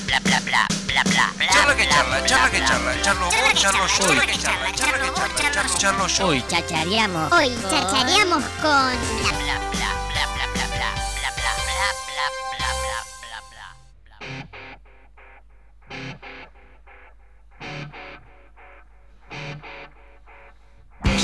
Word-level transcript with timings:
bla 0.00 0.20
bla 0.20 0.40
bla 0.40 0.40
bla 0.40 0.66
bla 0.86 1.02
bla 1.04 1.32
bla. 1.36 1.48
Charla 1.52 1.74
que 1.76 1.88
charla, 1.88 2.24
charla 2.24 2.50
que 2.50 2.58
charla, 2.64 3.02
charlo 3.02 3.26
vos, 3.26 3.54
charlo 3.60 3.86
yo. 3.86 4.06
Charla 4.06 4.26
que 4.26 4.38
charla, 4.38 4.72
charla 4.72 4.98
que 4.98 5.10
charla, 5.52 5.78
charlo, 5.78 6.06
yo. 6.06 6.26
Hoy 6.26 6.44
chachareamos. 6.48 7.32
Hoy 7.32 7.56
chachareamos 7.70 8.44
con 8.62 8.62
Bla 8.62 9.32
bla 9.38 9.56
bla 9.72 9.90
bla 10.12 10.24
bla 10.34 10.46
bla 10.54 10.66
bla 10.66 10.90
bla 10.92 10.92
bla 11.36 11.52
bla 11.56 11.86
bla 12.06 12.28
bla 12.52 12.98
bla 13.22 13.38
bla 14.02 14.18
bla. 14.18 14.18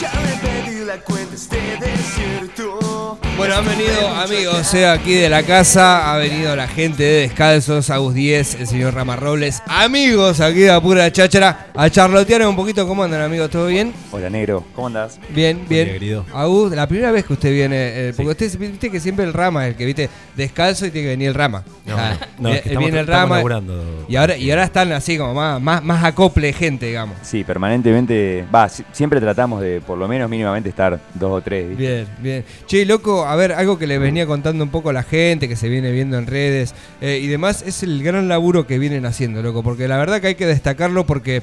Ya 0.00 0.10
le 0.20 0.34
pedí 0.42 0.84
la 0.84 0.98
cuenta 1.00 1.34
este 1.34 1.76
desierto. 1.76 2.91
Bueno, 3.36 3.56
han 3.56 3.64
venido 3.66 4.06
amigos 4.08 4.72
eh, 4.74 4.86
aquí 4.86 5.14
de 5.14 5.28
la 5.28 5.42
casa, 5.42 6.12
ha 6.14 6.18
venido 6.18 6.54
la 6.54 6.68
gente 6.68 7.02
de 7.02 7.20
Descalzos, 7.22 7.90
Agus 7.90 8.14
10, 8.14 8.60
el 8.60 8.66
señor 8.68 8.94
Rama 8.94 9.16
Robles, 9.16 9.62
amigos 9.66 10.40
aquí 10.40 10.60
de 10.60 10.70
Apura 10.70 11.10
Cháchara, 11.10 11.66
a 11.74 11.90
charlotear 11.90 12.46
un 12.46 12.54
poquito, 12.54 12.86
¿cómo 12.86 13.02
andan 13.02 13.22
amigos? 13.22 13.50
¿Todo 13.50 13.66
bien? 13.66 13.92
Hola 14.12 14.30
negro, 14.30 14.64
¿cómo 14.76 14.86
andás? 14.88 15.18
Bien, 15.30 15.60
bien. 15.68 15.86
día, 15.86 15.92
querido. 15.94 16.26
Agus, 16.32 16.72
la 16.72 16.86
primera 16.86 17.10
vez 17.10 17.24
que 17.24 17.32
usted 17.32 17.50
viene, 17.52 17.76
eh, 17.78 18.12
porque 18.14 18.30
usted 18.30 18.58
viste 18.58 18.90
que 18.90 19.00
siempre 19.00 19.24
el 19.24 19.32
Rama 19.32 19.64
es 19.66 19.70
el 19.72 19.76
que 19.76 19.86
viste 19.86 20.10
descalzo 20.36 20.86
y 20.86 20.90
tiene 20.92 21.06
que 21.06 21.10
venir 21.10 21.28
el 21.28 21.34
Rama. 21.34 21.64
No, 21.84 21.96
Ah, 21.98 22.16
no, 22.38 22.48
es 22.50 22.60
que 22.62 22.68
viene 22.76 23.00
estamos- 23.00 23.38
el 23.38 23.42
estamos 23.42 23.50
Rama 23.50 23.74
y 24.08 24.16
ahora, 24.16 24.36
y 24.36 24.50
ahora 24.50 24.64
están 24.64 24.92
así 24.92 25.18
como 25.18 25.34
más, 25.34 25.60
más, 25.60 25.82
más 25.82 26.04
acople 26.04 26.48
de 26.48 26.52
gente, 26.52 26.86
digamos. 26.86 27.16
Sí, 27.22 27.42
permanentemente, 27.42 28.44
va, 28.54 28.68
si- 28.68 28.84
siempre 28.92 29.20
tratamos 29.20 29.60
de 29.62 29.80
por 29.80 29.98
lo 29.98 30.06
menos 30.06 30.30
mínimamente 30.30 30.68
estar 30.68 31.00
dos 31.14 31.32
o 31.32 31.40
tres. 31.40 31.70
¿viste? 31.70 31.82
Bien, 31.82 32.08
bien. 32.20 32.44
Che, 32.66 32.84
loco, 32.84 33.21
a 33.26 33.36
ver, 33.36 33.52
algo 33.52 33.78
que 33.78 33.86
le 33.86 33.98
venía 33.98 34.26
contando 34.26 34.64
un 34.64 34.70
poco 34.70 34.90
a 34.90 34.92
la 34.92 35.02
gente, 35.02 35.48
que 35.48 35.56
se 35.56 35.68
viene 35.68 35.90
viendo 35.90 36.18
en 36.18 36.26
redes 36.26 36.74
eh, 37.00 37.20
y 37.22 37.26
demás, 37.26 37.62
es 37.66 37.82
el 37.82 38.02
gran 38.02 38.28
laburo 38.28 38.66
que 38.66 38.78
vienen 38.78 39.06
haciendo, 39.06 39.42
loco, 39.42 39.62
porque 39.62 39.88
la 39.88 39.98
verdad 39.98 40.20
que 40.20 40.28
hay 40.28 40.34
que 40.34 40.46
destacarlo 40.46 41.06
porque... 41.06 41.42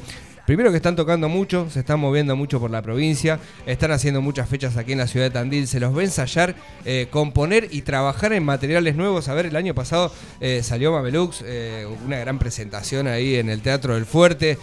Primero 0.49 0.71
que 0.71 0.77
están 0.77 0.95
tocando 0.95 1.29
mucho, 1.29 1.69
se 1.69 1.81
están 1.81 1.99
moviendo 1.99 2.35
mucho 2.35 2.59
por 2.59 2.71
la 2.71 2.81
provincia, 2.81 3.39
están 3.67 3.91
haciendo 3.91 4.19
muchas 4.19 4.49
fechas 4.49 4.77
aquí 4.77 4.93
en 4.93 4.97
la 4.97 5.05
ciudad 5.05 5.27
de 5.27 5.29
Tandil, 5.29 5.67
se 5.67 5.79
los 5.79 5.93
ve 5.93 6.05
ensayar, 6.05 6.55
eh, 6.85 7.05
componer 7.11 7.67
y 7.69 7.83
trabajar 7.83 8.33
en 8.33 8.41
materiales 8.43 8.95
nuevos. 8.95 9.27
A 9.27 9.35
ver, 9.35 9.45
el 9.45 9.55
año 9.55 9.75
pasado 9.75 10.11
eh, 10.41 10.61
salió 10.63 10.91
Mamelux, 10.91 11.43
eh, 11.45 11.85
una 12.03 12.17
gran 12.17 12.39
presentación 12.39 13.05
ahí 13.05 13.35
en 13.35 13.47
el 13.47 13.61
Teatro 13.61 13.93
del 13.93 14.07
Fuerte, 14.07 14.57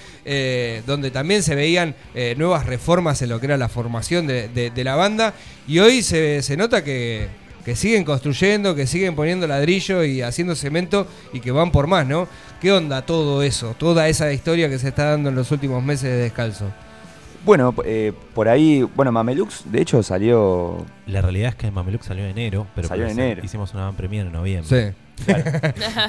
donde 0.88 1.12
también 1.12 1.44
se 1.44 1.54
veían 1.54 1.94
nuevas 2.36 2.66
reformas 2.66 3.22
en 3.22 3.28
lo 3.28 3.38
que 3.38 3.46
era 3.46 3.56
la 3.56 3.68
formación 3.68 4.26
de, 4.26 4.48
de- 4.48 4.70
de 4.70 4.82
la 4.82 4.96
banda. 4.96 5.34
Y 5.68 5.78
hoy 5.78 6.02
se, 6.02 6.42
se 6.42 6.56
nota 6.56 6.82
que, 6.82 7.28
que 7.66 7.74
siguen 7.74 8.04
construyendo, 8.04 8.76
que 8.76 8.86
siguen 8.86 9.16
poniendo 9.16 9.44
ladrillo 9.48 10.04
y 10.04 10.22
haciendo 10.22 10.54
cemento 10.54 11.04
y 11.32 11.40
que 11.40 11.50
van 11.50 11.72
por 11.72 11.88
más, 11.88 12.06
¿no? 12.06 12.28
¿Qué 12.60 12.70
onda 12.70 13.02
todo 13.02 13.42
eso? 13.42 13.74
Toda 13.76 14.06
esa 14.06 14.32
historia 14.32 14.68
que 14.68 14.78
se 14.78 14.86
está 14.86 15.10
dando 15.10 15.30
en 15.30 15.34
los 15.34 15.50
últimos 15.50 15.82
meses 15.82 16.04
de 16.04 16.16
descalzo. 16.16 16.66
Bueno, 17.44 17.74
eh, 17.84 18.12
por 18.34 18.48
ahí, 18.48 18.84
bueno, 18.94 19.10
Mamelux 19.10 19.64
de 19.64 19.82
hecho 19.82 20.00
salió, 20.04 20.86
La 21.08 21.20
realidad 21.20 21.48
es 21.48 21.54
que 21.56 21.68
Mameluk 21.72 22.02
salió 22.04 22.22
en 22.22 22.30
enero, 22.30 22.68
pero 22.76 22.86
Salió 22.86 23.04
en 23.06 23.18
enero. 23.18 23.42
hicimos 23.44 23.74
una 23.74 23.86
van 23.86 23.96
premier 23.96 24.26
en 24.26 24.32
noviembre. 24.32 24.94
Sí. 25.16 25.32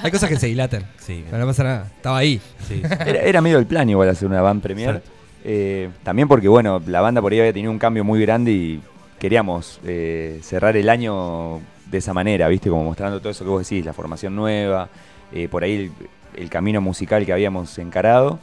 Hay 0.03 0.11
cosas 0.11 0.29
que 0.29 0.35
se 0.35 0.45
dilatan. 0.45 0.85
Sí, 0.99 1.25
No, 1.31 1.39
no 1.39 1.47
pasa 1.47 1.63
nada. 1.63 1.87
Estaba 1.95 2.19
ahí. 2.19 2.39
sí. 2.67 2.83
era, 2.83 3.19
era 3.21 3.41
medio 3.41 3.57
el 3.57 3.65
plan 3.65 3.89
igual 3.89 4.07
hacer 4.09 4.27
una 4.27 4.41
band 4.41 4.61
premier. 4.61 5.01
Eh, 5.43 5.89
también 6.03 6.27
porque, 6.27 6.47
bueno, 6.47 6.79
la 6.85 7.01
banda 7.01 7.19
por 7.19 7.31
ahí 7.31 7.39
había 7.39 7.53
tenido 7.53 7.71
un 7.71 7.79
cambio 7.79 8.03
muy 8.03 8.21
grande 8.21 8.51
y 8.51 8.81
queríamos 9.19 9.79
eh, 9.85 10.39
cerrar 10.43 10.75
el 10.77 10.89
año 10.89 11.59
de 11.89 11.97
esa 11.97 12.13
manera, 12.13 12.47
¿viste? 12.47 12.69
Como 12.69 12.83
mostrando 12.83 13.19
todo 13.19 13.29
eso 13.31 13.43
que 13.43 13.49
vos 13.49 13.67
decís, 13.67 13.85
la 13.85 13.93
formación 13.93 14.35
nueva, 14.35 14.89
eh, 15.31 15.47
por 15.47 15.63
ahí 15.63 15.91
el, 16.35 16.41
el 16.43 16.49
camino 16.49 16.81
musical 16.81 17.25
que 17.25 17.33
habíamos 17.33 17.77
encarado. 17.79 18.39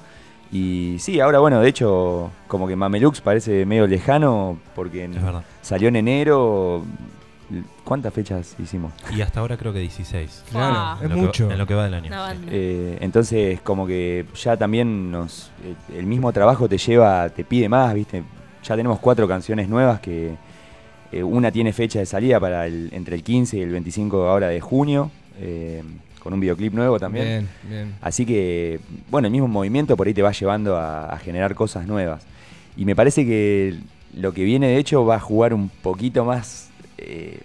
Y 0.52 0.96
sí, 1.00 1.20
ahora 1.20 1.38
bueno, 1.40 1.60
de 1.60 1.68
hecho, 1.68 2.30
como 2.48 2.68
que 2.68 2.76
Mamelux 2.76 3.20
parece 3.20 3.66
medio 3.66 3.86
lejano 3.86 4.58
porque 4.74 5.04
en- 5.04 5.14
salió 5.62 5.88
en 5.88 5.96
enero. 5.96 6.84
¿Cuántas 7.84 8.14
fechas 8.14 8.56
hicimos? 8.58 8.92
Y 9.14 9.20
hasta 9.20 9.40
ahora 9.40 9.56
creo 9.58 9.72
que 9.72 9.78
16. 9.78 10.44
Claro, 10.50 10.74
Ah. 10.76 10.98
es 11.02 11.10
mucho. 11.10 11.50
en 11.50 11.58
lo 11.58 11.66
que 11.66 11.74
va 11.74 11.84
del 11.84 11.94
año. 11.94 12.10
Eh, 12.50 12.96
entonces, 13.00 13.60
como 13.60 13.86
que 13.86 14.24
ya 14.34 14.56
también 14.56 15.10
nos. 15.10 15.50
eh, 15.62 15.98
el 15.98 16.06
mismo 16.06 16.32
trabajo 16.32 16.68
te 16.68 16.78
lleva, 16.78 17.28
te 17.28 17.44
pide 17.44 17.68
más, 17.68 17.92
¿viste? 17.94 18.22
Ya 18.64 18.76
tenemos 18.76 18.98
cuatro 18.98 19.28
canciones 19.28 19.68
nuevas 19.68 20.00
que. 20.00 20.34
Eh, 21.14 21.22
una 21.22 21.52
tiene 21.52 21.72
fecha 21.72 21.98
de 21.98 22.06
salida 22.06 22.40
para 22.40 22.66
el, 22.66 22.88
entre 22.92 23.16
el 23.16 23.22
15 23.22 23.56
y 23.58 23.60
el 23.60 23.70
25 23.70 24.28
ahora 24.28 24.48
de 24.48 24.60
junio, 24.60 25.10
eh, 25.40 25.82
con 26.18 26.32
un 26.32 26.40
videoclip 26.40 26.72
nuevo 26.72 26.98
también. 26.98 27.26
Bien, 27.26 27.48
bien. 27.68 27.94
Así 28.00 28.26
que, 28.26 28.80
bueno, 29.10 29.26
el 29.26 29.32
mismo 29.32 29.46
movimiento 29.46 29.96
por 29.96 30.06
ahí 30.06 30.14
te 30.14 30.22
va 30.22 30.32
llevando 30.32 30.76
a, 30.76 31.12
a 31.12 31.18
generar 31.18 31.54
cosas 31.54 31.86
nuevas. 31.86 32.24
Y 32.76 32.84
me 32.84 32.96
parece 32.96 33.24
que 33.24 33.78
lo 34.16 34.32
que 34.32 34.44
viene, 34.44 34.68
de 34.68 34.78
hecho, 34.78 35.04
va 35.04 35.16
a 35.16 35.20
jugar 35.20 35.54
un 35.54 35.68
poquito 35.68 36.24
más 36.24 36.70
eh, 36.98 37.38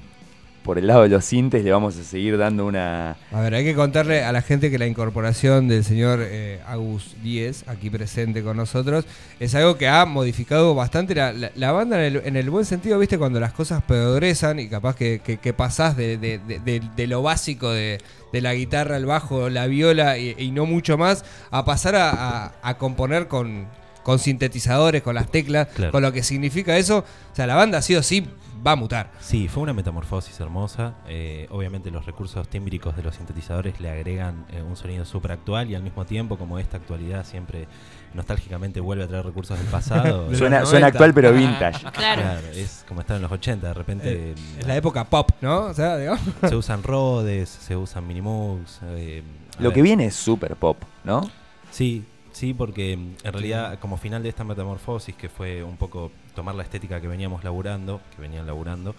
por 0.70 0.78
el 0.78 0.86
lado 0.86 1.02
de 1.02 1.10
los 1.10 1.26
sintes. 1.26 1.64
Le 1.64 1.72
vamos 1.72 1.98
a 1.98 2.04
seguir 2.04 2.38
dando 2.38 2.68
una. 2.68 3.18
A 3.32 3.42
ver, 3.42 3.56
hay 3.56 3.64
que 3.64 3.74
contarle 3.74 4.24
a 4.24 4.32
la 4.32 4.44
gente 4.44 4.70
que 4.70 4.78
la 4.78 4.86
incorporación 4.86 5.68
del 5.68 5.84
señor 5.84 6.20
eh, 6.22 6.60
Agus 6.68 7.16
Díez, 7.24 7.64
aquí 7.68 7.90
presente 7.90 8.44
con 8.44 8.56
nosotros, 8.56 9.06
es 9.40 9.56
algo 9.56 9.80
que 9.80 9.88
ha 9.88 10.06
modificado 10.06 10.76
bastante 10.76 11.16
la, 11.16 11.34
la- 11.34 11.50
la 11.56 11.72
banda 11.72 11.98
en 12.06 12.18
el, 12.18 12.22
en 12.24 12.36
el 12.36 12.52
buen 12.52 12.66
sentido, 12.66 13.00
¿viste? 13.00 13.18
Cuando 13.18 13.40
las 13.40 13.52
cosas 13.52 13.82
progresan 13.82 14.60
y 14.60 14.70
capaz 14.70 14.96
que, 14.96 15.22
que, 15.24 15.38
que 15.38 15.54
pasás 15.54 15.98
de, 15.98 16.20
de- 16.20 16.38
de- 16.38 16.60
de- 16.60 16.82
de 16.96 17.08
lo 17.08 17.24
básico 17.24 17.72
de, 17.72 17.98
de 18.32 18.42
la 18.42 18.54
guitarra, 18.54 18.96
el 18.98 19.08
bajo, 19.08 19.50
la 19.50 19.66
viola 19.66 20.20
y, 20.20 20.36
y 20.38 20.52
no 20.52 20.68
mucho 20.68 21.00
más, 21.00 21.26
a 21.50 21.66
pasar 21.66 21.96
a, 21.96 22.12
a- 22.12 22.52
a 22.62 22.78
componer 22.78 23.28
con, 23.28 23.66
con 24.04 24.20
sintetizadores, 24.20 25.02
con 25.02 25.16
las 25.16 25.32
teclas, 25.32 25.68
Claro. 25.70 25.92
con 25.92 26.04
lo 26.04 26.12
que 26.14 26.22
significa 26.22 26.78
eso. 26.78 27.00
O 27.32 27.36
sea, 27.36 27.48
la 27.48 27.56
banda 27.56 27.82
sí 27.82 27.96
o 27.96 28.04
sí 28.04 28.28
va 28.66 28.72
a 28.72 28.76
mutar. 28.76 29.12
Sí, 29.20 29.48
fue 29.48 29.64
una 29.64 29.74
metamorfosis 29.74 30.40
hermosa. 30.40 30.96
Eh, 31.08 31.48
obviamente 31.52 31.92
los 31.92 32.06
recursos 32.06 32.48
tímbricos 32.48 32.96
de 32.96 33.04
los 33.04 33.16
sintetizadores 33.16 33.80
le 33.80 33.90
agregan 33.90 34.46
eh, 34.52 34.62
un 34.62 34.76
sonido 34.76 35.06
súper 35.06 35.32
actual 35.32 35.70
y 35.70 35.76
al 35.76 35.84
mismo 35.84 36.06
tiempo, 36.06 36.38
como 36.38 36.60
esta 36.60 36.78
actualidad 36.78 37.26
siempre 37.26 37.68
nostálgicamente 38.14 38.80
vuelve 38.80 39.04
a 39.04 39.08
traer 39.08 39.26
recursos 39.26 39.58
del 39.58 39.68
pasado. 39.68 40.30
De 40.30 40.38
Suena, 40.38 40.58
90. 40.58 40.66
suena 40.70 40.88
actual, 40.88 41.14
pero 41.14 41.32
vintage. 41.34 41.80
Claro. 41.92 42.22
Claro, 42.22 42.48
es 42.56 42.84
como 42.88 43.02
estar 43.02 43.16
en 43.16 43.22
los 43.22 43.32
80, 43.32 43.68
de 43.68 43.74
repente 43.74 44.04
Eh, 44.32 44.36
Es 44.60 44.68
la 44.68 44.76
época 44.76 45.04
pop, 45.06 45.30
¿no? 45.42 45.66
O 45.66 45.74
sea, 45.74 45.98
digamos. 45.98 46.22
se 46.50 46.56
usan 46.56 46.84
Rhodes, 46.84 47.50
se 47.50 47.76
usan 47.76 48.08
Minimoog. 48.08 48.60
eh, 48.96 49.24
a 49.58 49.62
Lo 49.62 49.70
ver. 49.70 49.76
que 49.76 49.82
viene 49.82 50.06
es 50.08 50.16
super 50.16 50.56
pop, 50.56 50.78
¿no? 51.04 51.30
Sí, 51.72 52.06
sí, 52.40 52.54
porque 52.54 52.96
mm, 52.96 53.16
en 53.24 53.34
realidad 53.34 53.80
como 53.80 53.98
final 53.98 54.24
de 54.24 54.30
esta 54.30 54.46
metamorfosis, 54.46 55.14
que 55.16 55.28
fue 55.28 55.62
un 55.62 55.76
poco 55.76 56.12
tomar 56.36 56.56
la 56.56 56.64
estética 56.64 57.02
que 57.02 57.08
veníamos 57.08 57.44
laburando, 57.44 58.00
que 58.16 58.22
venían 58.22 58.48
laburando, 58.48 58.96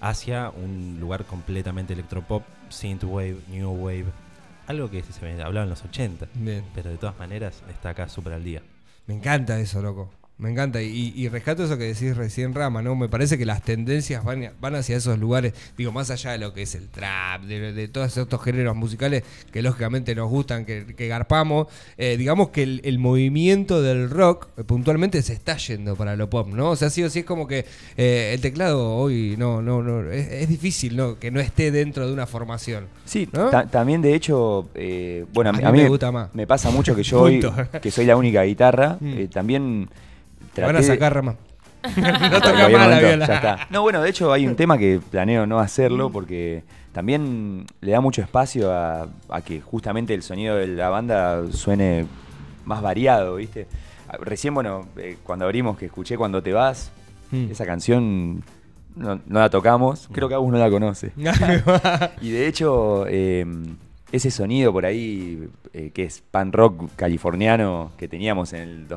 hacia 0.00 0.50
un 0.50 0.98
lugar 1.00 1.24
completamente 1.24 1.92
electropop, 1.92 2.44
synthwave, 2.68 3.38
new 3.48 3.70
wave, 3.72 4.06
algo 4.68 4.90
que 4.90 5.02
se 5.02 5.24
me 5.24 5.42
hablaba 5.42 5.64
en 5.64 5.70
los 5.70 5.84
80, 5.84 6.28
Bien. 6.34 6.64
pero 6.74 6.90
de 6.90 6.96
todas 6.96 7.18
maneras 7.18 7.62
está 7.68 7.90
acá 7.90 8.08
súper 8.08 8.34
al 8.34 8.44
día. 8.44 8.62
Me 9.06 9.14
encanta 9.14 9.58
eso, 9.58 9.82
loco. 9.82 10.10
Me 10.36 10.50
encanta. 10.50 10.82
Y, 10.82 11.12
y 11.14 11.28
rescato 11.28 11.62
eso 11.64 11.78
que 11.78 11.84
decís 11.84 12.16
recién, 12.16 12.54
Rama, 12.54 12.82
¿no? 12.82 12.96
Me 12.96 13.08
parece 13.08 13.38
que 13.38 13.46
las 13.46 13.62
tendencias 13.62 14.24
van, 14.24 14.50
van 14.60 14.74
hacia 14.74 14.96
esos 14.96 15.16
lugares, 15.18 15.54
digo, 15.78 15.92
más 15.92 16.10
allá 16.10 16.32
de 16.32 16.38
lo 16.38 16.52
que 16.52 16.62
es 16.62 16.74
el 16.74 16.88
trap, 16.88 17.42
de, 17.42 17.72
de 17.72 17.86
todos 17.88 18.16
estos 18.16 18.42
géneros 18.42 18.74
musicales 18.74 19.22
que 19.52 19.62
lógicamente 19.62 20.12
nos 20.16 20.28
gustan, 20.28 20.64
que, 20.64 20.86
que 20.96 21.06
garpamos. 21.06 21.68
eh, 21.96 22.16
digamos 22.16 22.48
que 22.48 22.64
el, 22.64 22.80
el 22.84 22.98
movimiento 22.98 23.80
del 23.80 24.10
rock 24.10 24.48
eh, 24.56 24.64
puntualmente 24.64 25.22
se 25.22 25.34
está 25.34 25.56
yendo 25.56 25.94
para 25.94 26.16
lo 26.16 26.28
pop, 26.28 26.48
¿no? 26.48 26.70
O 26.70 26.76
sea, 26.76 26.90
sí 26.90 27.04
o 27.04 27.10
sí 27.10 27.20
es 27.20 27.24
como 27.24 27.46
que 27.46 27.64
eh, 27.96 28.32
el 28.34 28.40
teclado 28.40 28.92
hoy 28.96 29.36
no, 29.38 29.62
no, 29.62 29.82
no. 29.84 30.10
Es, 30.10 30.26
es 30.32 30.48
difícil, 30.48 30.96
¿no? 30.96 31.16
Que 31.20 31.30
no 31.30 31.38
esté 31.38 31.70
dentro 31.70 32.08
de 32.08 32.12
una 32.12 32.26
formación. 32.26 32.86
Sí, 33.04 33.28
¿No? 33.32 33.50
ta- 33.50 33.66
también 33.70 34.02
de 34.02 34.16
hecho, 34.16 34.68
eh, 34.74 35.26
bueno, 35.32 35.50
a, 35.50 35.52
mí, 35.52 35.58
mí 35.60 35.64
a 35.64 35.70
mí 35.70 35.78
me 35.82 35.88
gusta 35.88 36.10
más. 36.10 36.34
me 36.34 36.44
pasa 36.48 36.72
mucho 36.72 36.96
que 36.96 37.04
yo 37.04 37.20
hoy, 37.22 37.40
que 37.80 37.90
soy 37.92 38.04
la 38.06 38.16
única 38.16 38.42
guitarra, 38.42 38.98
Mm. 39.00 39.26
también 39.26 39.88
Te 40.54 40.60
van 40.62 40.70
a 40.70 40.72
traté 40.78 40.86
de- 40.86 40.94
sacar, 40.94 41.14
Rama. 41.14 41.34
no 41.96 42.02
Bueno, 42.02 42.40
toca 42.40 42.68
más 42.70 42.88
la 42.88 42.98
viola. 42.98 43.26
ya 43.26 43.34
está. 43.34 43.58
No, 43.70 43.82
bueno, 43.82 44.00
de 44.02 44.08
hecho 44.08 44.32
hay 44.32 44.46
un 44.46 44.56
tema 44.56 44.78
que 44.78 45.00
planeo 45.10 45.46
no 45.46 45.58
hacerlo 45.58 46.10
porque 46.10 46.62
también 46.92 47.66
le 47.82 47.92
da 47.92 48.00
mucho 48.00 48.22
espacio 48.22 48.72
a, 48.72 49.06
a 49.28 49.40
que 49.42 49.60
justamente 49.60 50.14
el 50.14 50.22
sonido 50.22 50.56
de 50.56 50.66
la 50.68 50.88
banda 50.88 51.42
suene 51.52 52.06
más 52.64 52.80
variado, 52.80 53.34
¿viste? 53.36 53.66
Ah, 54.08 54.16
Recién, 54.20 54.54
bueno, 54.54 54.86
eh, 54.96 55.18
cuando 55.22 55.44
abrimos 55.44 55.76
que 55.76 55.86
escuché 55.86 56.16
Cuando 56.16 56.42
te 56.42 56.52
vas, 56.52 56.90
Mm. 57.30 57.50
esa 57.50 57.64
canción 57.66 58.42
no, 58.94 59.18
no 59.26 59.40
la 59.40 59.50
tocamos, 59.50 60.08
creo 60.12 60.28
que 60.28 60.34
Agus 60.34 60.52
no 60.52 60.58
la 60.58 60.70
conoce. 60.70 61.10
Y 62.20 62.30
de 62.30 62.46
hecho, 62.46 63.06
eh, 63.08 63.44
ese 64.12 64.30
sonido 64.30 64.72
por 64.72 64.86
ahí, 64.86 65.48
eh, 65.72 65.90
que 65.92 66.04
es 66.04 66.22
pan 66.30 66.52
rock 66.52 66.90
californiano 66.96 67.90
que 67.98 68.08
teníamos 68.08 68.52
en 68.52 68.60
el 68.60 68.88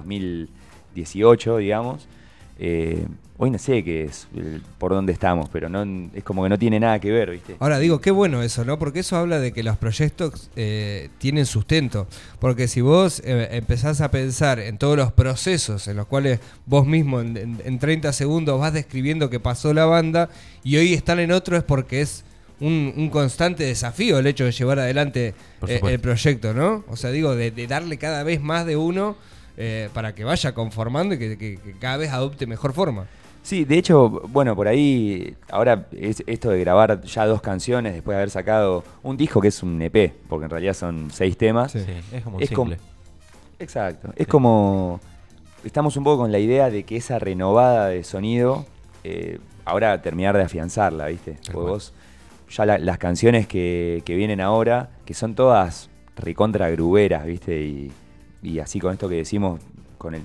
2018, 1.01 1.57
digamos, 1.57 2.07
Eh, 2.59 3.05
hoy 3.38 3.51
no 3.51 3.59
sé 3.59 3.83
qué 3.83 4.05
es, 4.05 4.27
el- 4.35 4.63
por 4.79 4.91
dónde 4.91 5.13
estamos, 5.13 5.47
pero 5.53 5.69
no 5.69 5.83
es 6.15 6.23
como 6.23 6.41
que 6.41 6.49
no 6.49 6.57
tiene 6.57 6.79
nada 6.79 6.97
que 6.97 7.11
ver, 7.11 7.29
¿viste? 7.29 7.55
Ahora 7.59 7.77
digo, 7.77 8.01
qué 8.01 8.09
bueno 8.09 8.41
eso, 8.41 8.65
¿no? 8.65 8.79
Porque 8.79 9.01
eso 9.01 9.15
habla 9.15 9.38
de 9.39 9.51
que 9.53 9.61
los 9.61 9.77
proyectos 9.77 10.49
eh, 10.55 11.09
tienen 11.19 11.45
sustento. 11.45 12.07
Porque 12.39 12.67
si 12.67 12.81
vos 12.81 13.21
eh, 13.23 13.49
empezás 13.51 14.01
a 14.01 14.09
pensar 14.09 14.57
en 14.57 14.79
todos 14.79 14.97
los 14.97 15.11
procesos 15.11 15.88
en 15.88 15.97
los 15.97 16.07
cuales 16.07 16.39
vos 16.65 16.88
mismo 16.88 17.21
en, 17.21 17.38
en- 17.38 17.61
en 17.63 17.77
30 17.77 18.11
segundos 18.11 18.59
vas 18.59 18.73
describiendo 18.73 19.29
que 19.29 19.39
pasó 19.39 19.71
la 19.71 19.85
banda 19.85 20.29
y 20.63 20.77
hoy 20.77 20.95
están 20.95 21.19
en 21.19 21.31
otro 21.31 21.57
es 21.57 21.63
porque 21.63 22.01
es 22.01 22.23
un, 22.59 22.91
un 22.97 23.11
constante 23.11 23.65
desafío 23.65 24.17
el 24.17 24.25
hecho 24.25 24.45
de 24.45 24.51
llevar 24.51 24.79
adelante 24.79 25.35
eh, 25.75 25.79
el 25.94 25.99
proyecto, 25.99 26.55
¿no? 26.55 26.83
O 26.89 26.95
sea, 26.95 27.11
digo, 27.11 27.35
de, 27.35 27.51
de 27.51 27.67
darle 27.67 27.99
cada 27.99 28.23
vez 28.23 28.41
más 28.41 28.65
de 28.65 28.77
uno 28.77 29.15
eh, 29.57 29.89
para 29.94 30.13
que 30.15 30.24
vaya 30.24 30.54
conformando 30.54 31.15
y 31.15 31.19
que, 31.19 31.38
que- 31.38 31.57
que 31.57 31.74
cada 31.74 31.98
vez 31.98 32.12
adopte 32.12 32.45
mejor 32.48 32.74
forma. 32.74 33.07
Sí, 33.44 33.63
de 33.65 33.77
hecho, 33.77 34.09
bueno, 34.09 34.56
por 34.56 34.68
ahí, 34.68 35.36
ahora 35.50 35.88
es 35.94 36.21
esto 36.27 36.50
de 36.50 36.59
grabar 36.59 37.01
ya 37.04 37.25
dos 37.25 37.42
canciones 37.42 37.94
después 37.94 38.13
de 38.15 38.18
haber 38.19 38.30
sacado 38.30 38.83
un 39.04 39.15
disco 39.15 39.39
que 39.39 39.48
es 39.48 39.63
un 39.63 39.81
EP, 39.81 40.13
porque 40.27 40.44
en 40.45 40.50
realidad 40.51 40.74
son 40.74 41.09
seis 41.12 41.38
temas. 41.38 41.71
Sí. 41.71 41.80
Es 42.12 42.24
como 42.24 42.38
un 42.38 42.44
Es 42.44 42.51
como- 42.51 42.71
simple. 42.71 42.86
Exacto. 43.59 44.12
Es 44.15 44.27
como. 44.27 45.00
Estamos 45.63 45.98
un 45.98 46.04
poco 46.04 46.24
con 46.24 46.31
la 46.31 46.39
idea 46.39 46.69
de 46.69 46.83
que 46.83 46.98
esa 46.98 47.19
renovada 47.19 47.88
de 47.88 48.04
sonido, 48.04 48.65
eh, 49.04 49.39
ahora 49.65 50.01
terminar 50.01 50.38
de 50.38 50.44
afianzarla, 50.44 51.07
¿viste? 51.07 51.38
Porque 51.51 51.69
vos, 51.69 51.94
ya 52.50 52.65
la- 52.65 52.77
las 52.77 52.98
canciones 52.98 53.48
que, 53.48 54.04
que 54.06 54.15
vienen 54.15 54.39
ahora, 54.42 54.89
que 55.06 55.13
son 55.13 55.36
todas 55.36 55.89
recontra 56.15 56.69
gruberas, 56.69 57.25
¿viste? 57.25 57.62
Y, 57.62 57.92
y 58.43 58.59
así 58.59 58.79
con 58.79 58.93
esto 58.93 59.07
que 59.09 59.15
decimos, 59.15 59.61
con 59.97 60.15
el. 60.15 60.23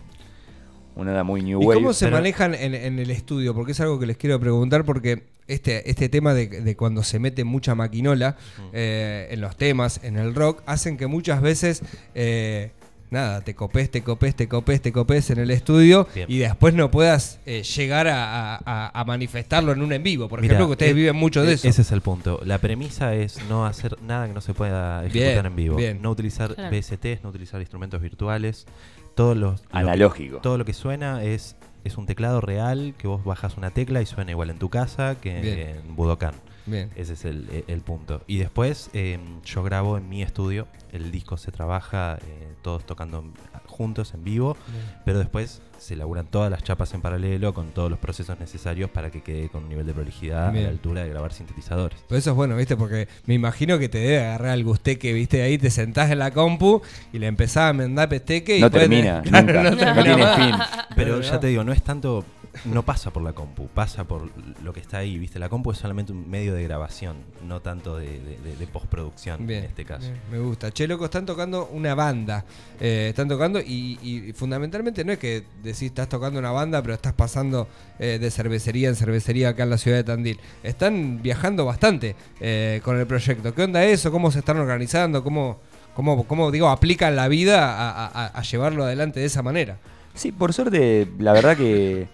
Una 0.94 1.12
onda 1.12 1.24
muy 1.24 1.42
new 1.42 1.62
¿Y 1.62 1.64
wave. 1.64 1.80
cómo 1.80 1.92
se 1.94 2.04
pero- 2.06 2.18
manejan 2.18 2.54
en, 2.54 2.74
en 2.74 2.98
el 2.98 3.10
estudio? 3.10 3.54
Porque 3.54 3.72
es 3.72 3.80
algo 3.80 3.98
que 3.98 4.04
les 4.04 4.18
quiero 4.18 4.38
preguntar, 4.38 4.84
porque 4.84 5.22
este, 5.48 5.88
este 5.90 6.10
tema 6.10 6.34
de, 6.34 6.48
de 6.48 6.76
cuando 6.76 7.02
se 7.02 7.18
mete 7.18 7.44
mucha 7.44 7.74
maquinola 7.74 8.36
eh, 8.74 9.28
en 9.30 9.40
los 9.40 9.56
temas, 9.56 10.00
en 10.04 10.18
el 10.18 10.34
rock, 10.34 10.62
hacen 10.66 10.98
que 10.98 11.06
muchas 11.06 11.40
veces, 11.40 11.82
eh, 12.14 12.72
nada, 13.12 13.42
te 13.42 13.54
copes, 13.54 13.90
te 13.90 14.02
copes, 14.02 14.34
te 14.34 14.48
copes, 14.48 14.82
te 14.82 14.90
copes 14.92 15.30
en 15.30 15.38
el 15.38 15.50
estudio 15.52 16.08
Bien. 16.14 16.26
y 16.28 16.38
después 16.38 16.74
no 16.74 16.90
puedas 16.90 17.38
eh, 17.46 17.62
llegar 17.62 18.08
a, 18.08 18.56
a- 18.56 18.90
a 19.00 19.04
manifestarlo 19.04 19.72
en 19.72 19.82
un 19.82 19.92
en 19.92 20.02
vivo. 20.02 20.28
Por 20.28 20.44
ejemplo, 20.44 20.66
que 20.66 20.72
ustedes 20.72 20.92
eh, 20.92 20.94
viven 20.94 21.16
mucho 21.16 21.42
de 21.42 21.52
eh, 21.52 21.54
eso. 21.54 21.68
Ese 21.68 21.82
es 21.82 21.92
el 21.92 22.00
punto. 22.00 22.40
La 22.44 22.58
premisa 22.58 23.14
es 23.14 23.38
no 23.48 23.66
hacer 23.66 23.96
nada 24.02 24.26
que 24.26 24.32
no 24.32 24.40
se 24.40 24.54
pueda 24.54 25.04
ejecutar 25.04 25.32
Bien, 25.34 25.46
en 25.46 25.56
vivo. 25.56 25.76
bien. 25.76 26.02
No 26.02 26.10
utilizar 26.10 26.54
Claro. 26.54 26.76
VSTs, 26.76 27.22
no 27.22 27.28
utilizar 27.30 27.60
instrumentos 27.60 28.00
virtuales. 28.00 28.66
Todos 29.14 29.36
los, 29.36 29.60
lo 29.62 29.68
que- 29.68 29.76
Analógico. 29.78 30.38
todo 30.38 30.56
lo 30.58 30.64
que 30.64 30.72
suena 30.72 31.22
es, 31.22 31.54
es 31.84 31.96
un 31.98 32.06
teclado 32.06 32.40
real 32.40 32.94
que 32.96 33.06
vos 33.08 33.22
bajas 33.24 33.56
una 33.58 33.70
tecla 33.70 34.00
y 34.00 34.06
suena 34.06 34.30
igual 34.30 34.48
en 34.50 34.58
tu 34.58 34.70
casa 34.70 35.16
que 35.20 35.40
Bien. 35.40 35.58
en 35.86 35.96
Budokan. 35.96 36.34
Bien. 36.66 36.90
Ese 36.96 37.14
es 37.14 37.24
el, 37.24 37.64
el 37.66 37.80
punto. 37.80 38.22
Y 38.26 38.38
después 38.38 38.90
eh, 38.92 39.18
yo 39.44 39.62
grabo 39.62 39.96
en 39.98 40.08
mi 40.08 40.22
estudio. 40.22 40.66
El 40.92 41.10
disco 41.10 41.36
se 41.36 41.50
trabaja 41.52 42.18
eh, 42.26 42.52
todos 42.62 42.84
tocando 42.86 43.24
juntos 43.66 44.12
en 44.14 44.22
vivo. 44.24 44.56
Pero 45.04 45.18
después 45.18 45.62
se 45.78 45.96
laburan 45.96 46.26
todas 46.26 46.50
las 46.50 46.62
chapas 46.62 46.94
en 46.94 47.00
paralelo 47.00 47.52
con 47.54 47.70
todos 47.70 47.90
los 47.90 47.98
procesos 47.98 48.38
necesarios 48.38 48.88
para 48.90 49.10
que 49.10 49.22
quede 49.22 49.48
con 49.48 49.64
un 49.64 49.70
nivel 49.70 49.84
de 49.86 49.92
prolijidad 49.94 50.46
a 50.46 50.50
Bien. 50.52 50.64
la 50.64 50.70
altura 50.70 51.02
de 51.02 51.08
grabar 51.08 51.32
sintetizadores. 51.32 51.98
Pero 52.08 52.18
eso 52.18 52.30
es 52.30 52.36
bueno, 52.36 52.56
¿viste? 52.56 52.76
Porque 52.76 53.08
me 53.26 53.34
imagino 53.34 53.78
que 53.80 53.88
te 53.88 53.98
debe 53.98 54.20
agarrar 54.20 54.50
al 54.50 54.62
gusteque, 54.62 55.12
¿viste? 55.12 55.42
Ahí 55.42 55.58
te 55.58 55.70
sentás 55.70 56.10
en 56.12 56.20
la 56.20 56.30
compu 56.30 56.82
y 57.12 57.18
le 57.18 57.26
empezás 57.26 57.70
a 57.70 57.72
mandar 57.72 58.08
pesteque 58.08 58.58
y 58.58 58.60
No 58.60 58.70
te- 58.70 58.78
termina, 58.80 59.22
Claro, 59.24 59.46
nunca. 59.46 59.62
no 59.64 59.70
No 59.70 59.76
termina 59.76 60.04
tiene 60.04 60.22
más. 60.22 60.36
fin. 60.36 60.86
Pero 60.94 61.16
No, 61.16 61.22
ya 61.22 61.32
no. 61.32 61.40
te 61.40 61.46
digo, 61.48 61.64
no 61.64 61.72
es 61.72 61.82
tanto, 61.82 62.24
no 62.66 62.82
pasa 62.84 63.10
por 63.12 63.22
la 63.22 63.32
compu, 63.32 63.66
pasa 63.68 64.04
por 64.04 64.30
lo 64.62 64.72
que 64.72 64.80
está 64.80 64.98
ahí, 64.98 65.18
¿viste? 65.18 65.38
La 65.38 65.48
compu 65.48 65.72
es 65.72 65.78
solamente 65.78 66.12
un 66.12 66.28
medio 66.28 66.54
de 66.54 66.62
grabación, 66.64 67.16
no 67.46 67.60
tanto 67.60 67.96
de, 67.96 68.06
de- 68.20 68.38
de- 68.44 68.56
de 68.56 68.66
postproducción 68.66 69.46
Bien, 69.46 69.60
en 69.60 69.70
este 69.70 69.84
caso. 69.84 70.02
bien, 70.02 70.20
me 70.30 70.38
gusta. 70.38 70.70
Che, 70.70 70.86
loco, 70.86 71.06
están 71.06 71.24
tocando 71.26 71.66
una 71.72 71.94
banda. 71.94 72.44
Eh, 72.80 73.06
están 73.10 73.28
tocando 73.28 73.58
y, 73.60 73.98
y 74.02 74.32
fundamentalmente 74.34 75.04
no 75.04 75.12
es 75.12 75.18
que 75.18 75.44
decís 75.62 75.82
estás 75.84 76.08
tocando 76.08 76.38
una 76.38 76.50
banda, 76.50 76.82
pero 76.82 76.94
estás 76.94 77.14
pasando 77.14 77.68
eh, 77.98 78.18
de 78.20 78.30
cervecería 78.30 78.88
en 78.88 78.96
cervecería 78.96 79.50
acá 79.50 79.62
en 79.62 79.70
la 79.70 79.78
ciudad 79.78 79.96
de 79.96 80.04
Tandil. 80.04 80.38
Están 80.62 81.22
viajando 81.22 81.64
bastante 81.64 82.16
eh, 82.40 82.80
con 82.84 82.98
el 82.98 83.06
proyecto. 83.06 83.54
¿Qué 83.54 83.62
onda 83.62 83.82
eso? 83.84 84.10
¿Cómo 84.12 84.30
se 84.30 84.40
están 84.40 84.58
organizando? 84.58 85.24
¿Cómo, 85.24 85.58
cómo, 85.94 86.24
cómo 86.26 86.50
digo, 86.50 86.68
aplican 86.68 87.16
la 87.16 87.28
vida 87.28 87.72
a, 87.74 88.06
a- 88.06 88.26
a 88.26 88.42
llevarlo 88.42 88.84
adelante 88.84 89.20
de 89.20 89.26
esa 89.26 89.42
manera? 89.42 89.78
Sí, 90.14 90.30
por 90.32 90.52
suerte, 90.52 91.08
la 91.18 91.32
verdad 91.32 91.56
que 91.56 92.06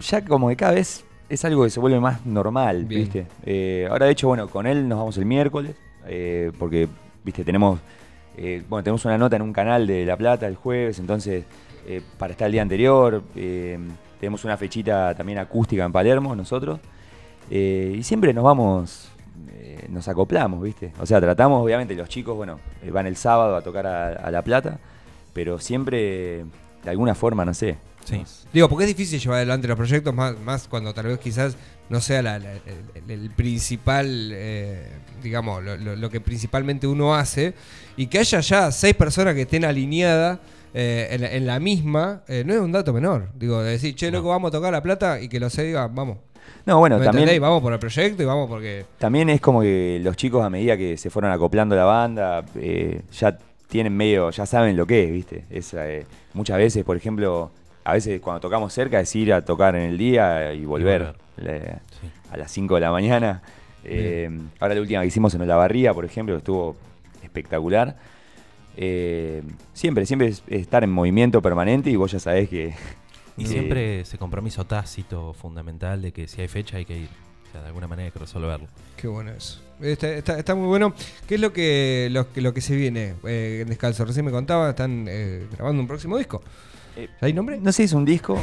ya 0.00 0.24
como 0.24 0.48
que 0.48 0.56
cada 0.56 0.72
vez 0.72 1.04
es 1.28 1.44
algo 1.44 1.64
que 1.64 1.70
se 1.70 1.78
vuelve 1.80 2.00
más 2.00 2.26
normal, 2.26 2.84
Bien. 2.84 3.02
¿viste? 3.02 3.26
Eh, 3.44 3.86
ahora, 3.88 4.06
de 4.06 4.12
hecho, 4.12 4.26
bueno, 4.28 4.48
con 4.48 4.66
él 4.66 4.88
nos 4.88 4.98
vamos 4.98 5.16
el 5.16 5.26
miércoles, 5.26 5.76
eh, 6.06 6.50
porque, 6.58 6.88
¿viste? 7.24 7.44
Tenemos, 7.44 7.78
eh, 8.36 8.64
bueno, 8.68 8.82
tenemos 8.82 9.04
una 9.04 9.16
nota 9.16 9.36
en 9.36 9.42
un 9.42 9.52
canal 9.52 9.86
de 9.86 10.04
La 10.04 10.16
Plata 10.16 10.46
el 10.46 10.56
jueves, 10.56 10.98
entonces, 10.98 11.44
para 12.18 12.32
estar 12.32 12.46
el 12.46 12.52
día 12.52 12.62
anterior, 12.62 13.22
tenemos 14.20 14.44
una 14.44 14.56
fechita 14.56 15.14
también 15.14 15.38
acústica 15.38 15.84
en 15.84 15.90
Palermo, 15.90 16.36
nosotros, 16.36 16.78
y 17.50 18.00
siempre 18.02 18.32
nos 18.32 18.44
vamos, 18.44 19.10
nos 19.88 20.06
acoplamos, 20.06 20.62
¿viste? 20.62 20.92
O 21.00 21.06
sea, 21.06 21.20
tratamos, 21.20 21.64
obviamente, 21.64 21.94
los 21.94 22.08
chicos, 22.08 22.36
bueno, 22.36 22.60
van 22.92 23.06
el 23.06 23.16
sábado 23.16 23.56
a 23.56 23.62
tocar 23.62 23.86
a, 23.86 24.08
a 24.08 24.30
La 24.30 24.42
Plata, 24.42 24.78
pero 25.32 25.58
siempre, 25.58 26.44
de 26.84 26.90
alguna 26.90 27.14
forma, 27.14 27.44
no 27.44 27.54
sé. 27.54 27.76
Sí. 28.04 28.22
Digo, 28.52 28.68
porque 28.68 28.84
es 28.84 28.88
difícil 28.96 29.20
llevar 29.20 29.36
adelante 29.36 29.68
los 29.68 29.76
proyectos, 29.76 30.12
más, 30.14 30.38
más 30.40 30.66
cuando 30.68 30.92
tal 30.92 31.06
vez 31.06 31.18
quizás 31.18 31.56
no 31.88 32.00
sea 32.00 32.22
la- 32.22 32.38
la- 32.38 32.52
el, 32.54 33.10
el 33.10 33.30
principal, 33.30 34.30
eh, 34.32 34.88
digamos, 35.22 35.62
lo, 35.62 35.76
lo- 35.76 35.96
lo 35.96 36.10
que 36.10 36.20
principalmente 36.20 36.86
uno 36.86 37.14
hace, 37.14 37.54
y 37.96 38.06
que 38.06 38.18
haya 38.18 38.40
ya 38.40 38.72
seis 38.72 38.94
personas 38.94 39.34
que 39.34 39.42
estén 39.42 39.64
alineadas 39.64 40.38
eh, 40.72 41.08
en, 41.10 41.20
la- 41.20 41.32
en 41.32 41.46
la 41.46 41.60
misma, 41.60 42.22
eh, 42.28 42.42
no 42.46 42.54
es 42.54 42.60
un 42.60 42.72
dato 42.72 42.92
menor. 42.92 43.28
Digo, 43.34 43.62
de 43.62 43.72
decir, 43.72 43.94
che, 43.94 44.10
No. 44.10 44.18
loco, 44.18 44.28
vamos 44.30 44.48
a 44.48 44.52
tocar 44.52 44.72
la 44.72 44.82
plata 44.82 45.20
y 45.20 45.28
que 45.28 45.38
los 45.40 45.52
seis 45.52 45.68
digan, 45.68 45.94
vamos. 45.94 46.18
No, 46.66 46.78
bueno, 46.78 46.98
¿Me 46.98 47.04
también, 47.04 47.22
entendéis? 47.22 47.40
Vamos 47.40 47.62
por 47.62 47.72
el 47.72 47.78
proyecto 47.78 48.22
y 48.22 48.26
vamos 48.26 48.48
porque... 48.48 48.84
también 48.98 49.30
es 49.30 49.40
como 49.40 49.60
que 49.62 50.00
los 50.02 50.16
chicos 50.16 50.44
a 50.44 50.50
medida 50.50 50.76
que 50.76 50.96
se 50.96 51.10
fueron 51.10 51.30
acoplando 51.32 51.74
la 51.76 51.84
banda, 51.84 52.44
ya 53.12 53.38
tienen 53.68 53.96
medio, 53.96 54.30
ya 54.30 54.46
saben 54.46 54.76
lo 54.76 54.86
que 54.86 55.04
es, 55.04 55.12
¿viste? 55.12 55.44
Es, 55.50 55.74
muchas 56.34 56.58
veces, 56.58 56.84
por 56.84 56.96
ejemplo, 56.96 57.50
a 57.84 57.92
veces 57.94 58.20
cuando 58.20 58.40
tocamos 58.40 58.72
cerca 58.72 59.00
es 59.00 59.14
ir 59.16 59.32
a 59.32 59.44
tocar 59.44 59.74
en 59.76 59.82
el 59.90 59.98
día 59.98 60.52
y 60.52 60.64
volver, 60.64 61.14
le- 61.36 61.60
Sí. 62.00 62.10
a 62.30 62.36
las 62.36 62.50
5 62.52 62.74
de 62.76 62.80
la 62.80 62.90
mañana. 62.92 63.42
Eh, 63.84 64.30
ahora 64.60 64.74
la 64.74 64.80
última 64.82 65.00
que 65.00 65.06
hicimos 65.08 65.34
en 65.34 65.40
Olavarría, 65.42 65.92
por 65.94 66.04
ejemplo, 66.04 66.36
estuvo 66.36 66.76
espectacular. 67.22 67.96
Eh, 68.76 69.42
siempre, 69.72 70.06
siempre 70.06 70.28
es 70.28 70.42
estar 70.48 70.84
en 70.84 70.90
movimiento 70.90 71.42
permanente 71.42 71.90
y 71.90 71.96
vos 71.96 72.12
ya 72.12 72.18
sabés 72.20 72.48
que... 72.48 72.74
Y 73.36 73.44
que- 73.44 73.48
siempre 73.48 74.00
ese 74.00 74.18
compromiso 74.18 74.64
tácito 74.66 75.32
fundamental 75.32 76.02
de 76.02 76.12
que 76.12 76.28
si 76.28 76.40
hay 76.42 76.48
fecha 76.48 76.76
hay 76.76 76.84
que 76.84 76.98
ir. 76.98 77.08
O 77.48 77.52
sea, 77.52 77.62
de 77.62 77.68
alguna 77.68 77.88
manera 77.88 78.06
hay 78.06 78.12
que 78.12 78.18
resolverlo. 78.18 78.68
Qué 78.96 79.08
bueno 79.08 79.30
eso. 79.32 79.60
Está, 79.80 80.08
está- 80.12 80.38
está 80.38 80.54
muy 80.54 80.66
bueno. 80.68 80.92
¿Qué 81.26 81.36
es 81.36 81.40
lo 81.40 81.52
que, 81.52 82.08
lo, 82.10 82.30
que- 82.32 82.42
lo 82.42 82.52
que 82.52 82.60
se 82.60 82.76
viene 82.76 83.14
eh, 83.26 83.60
en 83.62 83.68
Descalzo? 83.68 84.04
Recién 84.04 84.24
me 84.26 84.30
contaba, 84.30 84.70
están 84.70 85.06
eh, 85.08 85.46
grabando 85.52 85.80
un 85.80 85.88
próximo 85.88 86.18
disco. 86.18 86.42
Eh, 87.00 87.08
¿Hay 87.22 87.32
nombre? 87.32 87.58
No 87.58 87.72
sé, 87.72 87.84
es 87.84 87.92
un 87.94 88.04
disco. 88.04 88.38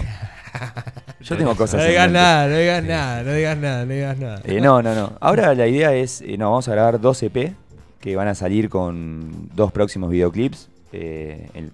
Yo 1.22 1.38
tengo 1.38 1.56
cosas 1.56 1.82
No 1.82 1.88
digas 1.88 2.12
nada, 2.12 2.48
no 2.48 2.58
digas 2.58 2.84
nada, 2.84 3.24
no 3.24 3.34
digas 3.34 3.58
nada, 3.58 3.86
no 3.86 3.94
digas 3.94 4.18
nada. 4.18 4.42
Eh, 4.46 4.60
no, 4.60 4.82
no, 4.82 4.96
no. 4.96 5.14
Ahora 5.20 5.54
la 5.54 5.68
idea 5.68 5.94
es, 5.94 6.22
eh, 6.22 6.38
no, 6.38 6.50
vamos 6.50 6.68
a 6.68 6.72
grabar 6.72 7.00
dos 7.00 7.22
EP 7.22 7.54
que 8.00 8.16
van 8.16 8.28
a 8.28 8.34
salir 8.36 8.70
con 8.70 9.50
dos 9.54 9.72
próximos 9.72 10.10
videoclips 10.10 10.70
eh, 10.92 11.50
en, 11.54 11.72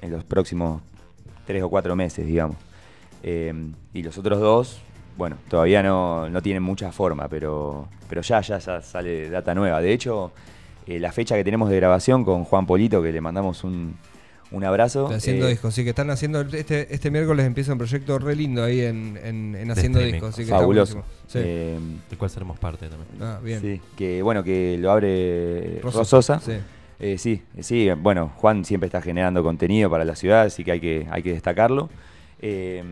en 0.00 0.10
los 0.10 0.24
próximos 0.24 0.80
tres 1.46 1.62
o 1.62 1.68
cuatro 1.68 1.94
meses, 1.94 2.26
digamos. 2.26 2.56
Y 3.22 4.02
los 4.02 4.18
otros 4.18 4.38
dos, 4.38 4.80
bueno, 5.16 5.36
todavía 5.48 5.82
no, 5.82 6.28
no 6.28 6.42
tienen 6.42 6.62
mucha 6.62 6.92
forma, 6.92 7.28
pero, 7.28 7.88
pero 8.08 8.20
ya, 8.20 8.40
ya, 8.40 8.58
ya 8.58 8.80
sale 8.82 9.30
data 9.30 9.54
nueva. 9.54 9.80
De 9.80 9.92
hecho, 9.92 10.32
la 10.86 11.10
fecha 11.10 11.34
que 11.34 11.44
tenemos 11.44 11.70
de 11.70 11.76
grabación 11.76 12.24
con 12.24 12.44
Juan 12.44 12.66
Polito, 12.66 13.02
que 13.02 13.12
le 13.12 13.22
mandamos 13.22 13.64
un, 13.64 13.96
un 14.50 14.64
abrazo. 14.64 15.04
Está 15.04 15.16
haciendo 15.16 15.46
eh, 15.46 15.50
discos, 15.50 15.74
sí, 15.74 15.82
que 15.84 15.90
están 15.90 16.10
haciendo. 16.10 16.40
Este, 16.42 16.94
este 16.94 17.10
miércoles 17.10 17.44
empieza 17.46 17.72
un 17.72 17.78
proyecto 17.78 18.18
re 18.18 18.36
lindo 18.36 18.62
ahí 18.62 18.80
en, 18.82 19.18
en, 19.22 19.54
en 19.56 19.70
haciendo 19.70 19.98
streaming. 19.98 20.12
discos. 20.12 20.34
Sí, 20.34 20.42
que 20.42 20.42
está 20.44 20.58
fabuloso. 20.58 20.94
buenísimo. 20.94 21.22
Sí. 21.26 21.38
Eh, 21.42 21.78
Del 22.10 22.18
cual 22.18 22.30
seremos 22.30 22.58
parte 22.58 22.88
también. 22.88 23.08
ah, 23.22 23.40
bien. 23.42 23.60
Sí, 23.60 23.80
que 23.96 24.22
bueno, 24.22 24.44
que 24.44 24.76
lo 24.78 24.90
abre 24.92 25.80
Rososa, 25.82 26.34
Rososa. 26.36 26.40
sí. 26.40 26.52
Eh, 27.00 27.18
sí, 27.18 27.42
sí, 27.58 27.88
bueno, 27.98 28.32
Juan 28.36 28.64
siempre 28.64 28.86
está 28.86 29.02
generando 29.02 29.42
contenido 29.42 29.90
para 29.90 30.04
la 30.04 30.14
ciudad, 30.14 30.42
así 30.42 30.62
que 30.62 30.70
hay 30.72 30.80
que, 30.80 31.06
hay 31.10 31.22
que 31.24 31.32
destacarlo. 31.32 31.90
Eh, 32.40 32.82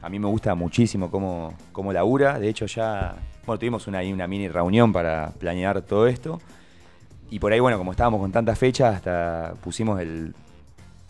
a 0.00 0.08
mí 0.08 0.18
me 0.20 0.28
gusta 0.28 0.54
muchísimo 0.54 1.10
cómo, 1.10 1.54
cómo 1.72 1.92
labura, 1.92 2.38
de 2.38 2.48
hecho 2.48 2.66
ya, 2.66 3.16
bueno, 3.44 3.58
tuvimos 3.58 3.88
una, 3.88 3.98
ahí 3.98 4.12
una 4.12 4.28
mini 4.28 4.48
reunión 4.48 4.92
para 4.92 5.32
planear 5.38 5.82
todo 5.82 6.06
esto. 6.06 6.40
Y 7.30 7.40
por 7.40 7.52
ahí, 7.52 7.58
bueno, 7.58 7.78
como 7.78 7.90
estábamos 7.90 8.20
con 8.20 8.30
tantas 8.30 8.56
fechas, 8.58 8.94
hasta 8.94 9.54
pusimos 9.62 10.00
el, 10.00 10.34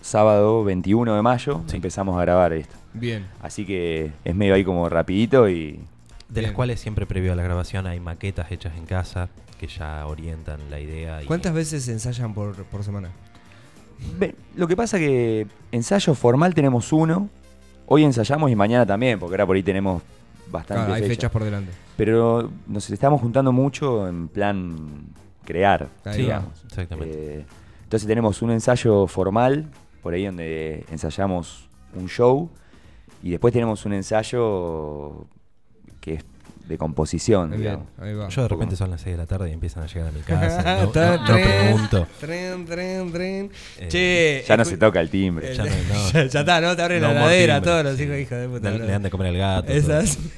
sábado 0.01 0.65
21 0.65 1.15
de 1.15 1.23
mayo, 1.23 1.63
Sí. 1.67 1.77
empezamos 1.77 2.17
a 2.19 2.23
grabar 2.23 2.53
esto. 2.53 2.75
Bien. 2.95 3.27
Así 3.43 3.65
que 3.67 4.13
es 4.25 4.35
medio 4.35 4.55
ahí 4.55 4.65
como 4.65 4.89
rapidito 4.89 5.49
y 5.49 5.81
De 6.29 6.43
las 6.43 6.53
cuales 6.53 6.79
siempre 6.81 7.07
previo 7.07 7.33
a 7.33 7.37
la 7.37 7.43
grabación 7.43 7.87
hay 7.87 8.01
maquetas 8.01 8.53
hechas 8.53 8.77
en 8.77 8.85
casa 8.87 9.29
que 9.59 9.67
ya 9.67 10.07
orientan 10.07 10.61
la 10.71 10.79
idea. 10.81 11.23
y- 11.23 11.27
¿Cuántas 11.27 11.53
veces 11.55 11.89
ensayan 11.89 12.35
por, 12.35 12.55
por 12.65 12.85
semana? 12.85 13.09
Lo 14.55 14.69
que 14.69 14.77
pasa 14.77 14.99
que 14.99 15.47
ensayo 15.73 16.15
formal 16.15 16.55
tenemos 16.55 16.93
uno. 16.93 17.29
Hoy 17.87 18.05
ensayamos 18.05 18.51
y 18.51 18.55
mañana 18.57 18.85
también, 18.87 19.19
porque 19.19 19.35
ahora 19.35 19.47
por 19.47 19.57
ahí 19.57 19.63
tenemos 19.63 20.03
bastante 20.51 20.81
Claro, 20.85 20.95
hay 20.95 21.03
fecha. 21.03 21.15
fechas 21.15 21.31
por 21.33 21.45
delante. 21.45 21.73
Pero 21.97 22.51
nos 22.67 22.89
estamos 22.91 23.21
juntando 23.21 23.51
mucho 23.51 24.07
en 24.07 24.29
plan 24.29 24.77
crear, 25.45 25.89
Ahí 26.05 26.13
va. 26.13 26.17
digamos. 26.17 26.65
exactamente. 26.67 27.39
Eh, 27.41 27.45
entonces 27.85 28.07
tenemos 28.07 28.41
un 28.43 28.51
ensayo 28.53 29.07
formal, 29.07 29.67
por 30.03 30.15
ahí 30.15 30.27
donde 30.27 30.85
ensayamos 30.91 31.69
un 31.95 32.09
show, 32.09 32.51
y 33.23 33.31
después 33.31 33.53
tenemos 33.53 33.85
un 33.85 33.93
ensayo 33.95 35.27
que 36.01 36.15
es 36.15 36.25
de 36.69 36.77
composición, 36.77 37.49
bien, 37.51 37.61
digamos. 37.63 37.87
ahí 37.99 38.13
va. 38.15 38.29
Yo 38.29 38.43
de 38.43 38.49
repente 38.49 38.77
son 38.77 38.91
las 38.91 39.01
6 39.01 39.15
de 39.15 39.19
la 39.19 39.27
tarde 39.27 39.49
y 39.49 39.55
empiezan 39.55 39.85
a 39.85 39.87
llegar 39.87 40.09
a 40.09 40.13
mi 40.13 40.21
casa. 40.27 40.63
no, 40.85 40.93
no- 40.93 41.17
no 41.17 41.35
pregunto. 41.35 42.07
Tren, 42.21 42.67
tren, 42.67 43.11
tren. 43.11 43.51
Eh, 43.79 43.89
che, 43.89 44.45
Ya 44.47 44.57
no 44.59 44.65
se 44.67 44.77
toca 44.77 45.01
el 45.01 45.09
timbre. 45.09 45.55
Ya 45.55 45.65
no- 45.65 45.71
no. 45.71 46.11
ya, 46.13 46.25
ya 46.29 46.41
está, 46.41 46.61
¿no? 46.61 46.77
Te 46.77 46.83
abren 46.83 47.01
No 47.01 47.09
la 47.09 47.21
heladera, 47.21 47.63
todos 47.63 47.85
los 47.85 47.97
sí. 47.97 48.03
hijos, 48.05 48.19
hijos 48.19 48.39
de 48.39 48.49
puta. 48.49 48.71
Le, 48.71 48.79
le 48.81 48.87
dan 48.93 49.03
de 49.03 49.11
comer 49.11 49.29
al 49.29 49.37
gato. 49.39 49.67
todo. 49.69 49.77
Esas. 49.77 50.19